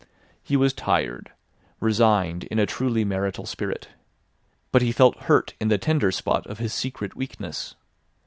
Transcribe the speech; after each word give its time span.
He 0.41 0.57
was 0.57 0.73
tired, 0.73 1.31
resigned 1.79 2.45
in 2.45 2.57
a 2.57 2.65
truly 2.65 3.05
marital 3.05 3.45
spirit. 3.45 3.89
But 4.71 4.81
he 4.81 4.91
felt 4.91 5.15
hurt 5.25 5.53
in 5.59 5.67
the 5.67 5.77
tender 5.77 6.11
spot 6.11 6.47
of 6.47 6.57
his 6.57 6.73
secret 6.73 7.15
weakness. 7.15 7.75